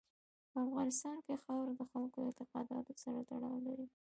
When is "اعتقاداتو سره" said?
2.27-3.19